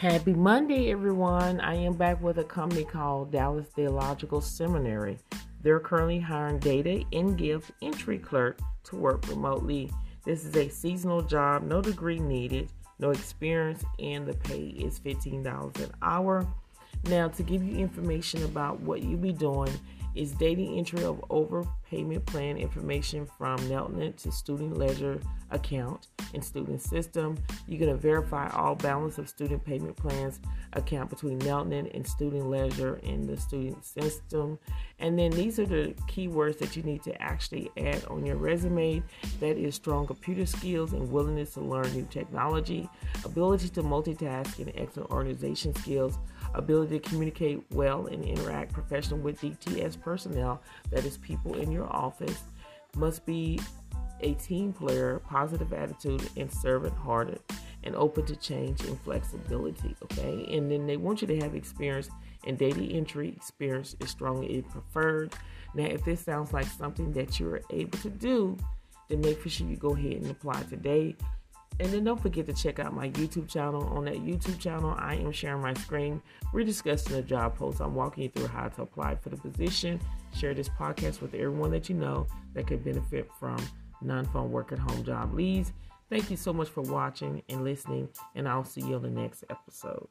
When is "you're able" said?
67.38-67.98